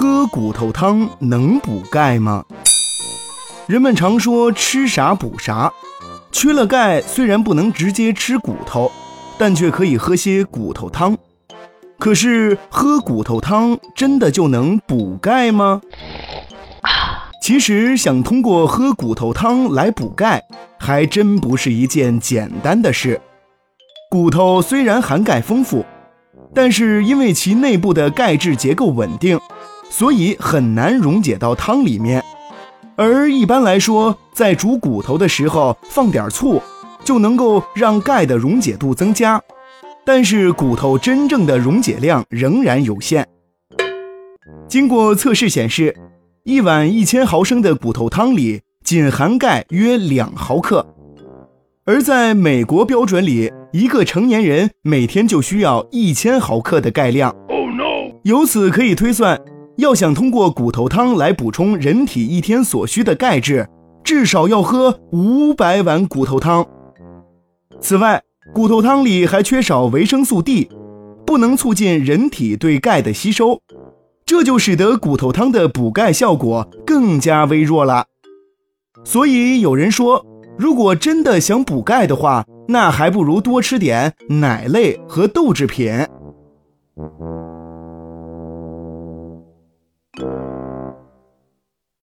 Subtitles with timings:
[0.00, 2.42] 喝骨头汤能补钙吗？
[3.66, 5.70] 人们常说吃啥补啥，
[6.32, 8.90] 缺了钙虽然不能直接吃骨头，
[9.36, 11.18] 但却可以喝些骨头汤。
[11.98, 15.82] 可是喝骨头汤真的就能补钙吗？
[17.42, 20.42] 其实想通过喝骨头汤来补钙，
[20.78, 23.20] 还真不是一件简单的事。
[24.10, 25.84] 骨头虽然含钙丰富，
[26.54, 29.38] 但是因为其内部的钙质结构稳定，
[29.90, 32.24] 所以很难溶解到汤里面。
[32.96, 36.62] 而一般来说，在煮骨头的时候放点醋，
[37.04, 39.38] 就能够让钙的溶解度增加。
[40.06, 43.26] 但是骨头真正的溶解量仍然有限。
[44.66, 45.94] 经过测试显示，
[46.44, 50.94] 一碗一千毫升的骨头汤里仅含钙约两毫克，
[51.84, 57.34] 而在美国标准里，一个成年人每天就需要一千毫克的钙量。
[58.24, 59.40] 由此可以推算，
[59.80, 63.66] 要想通过骨头汤来补充人体一天所需的钙质，
[64.04, 66.66] 至少要喝五百碗骨头汤。
[67.80, 68.22] 此外，
[68.54, 70.70] 骨头汤里还缺少维生素 D，
[71.26, 73.60] 不能促进人体对钙的吸收，
[74.26, 78.04] 这就使得骨头汤的补钙效果更加微弱了。
[79.02, 80.26] 所以有人说，
[80.58, 85.90] 如果真的想补钙的话，那还不如多吃点奶类和豆制品。